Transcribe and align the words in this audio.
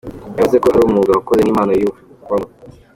Yavuze 0.37 0.57
ko 0.61 0.65
ari 0.69 0.79
umwuga 0.87 1.11
yakoze 1.13 1.41
nk’impano 1.41 1.71
yiyumvamo. 1.73 2.47